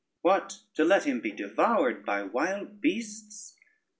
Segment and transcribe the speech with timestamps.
[0.23, 3.55] What, to let him be devoured by wild beasts!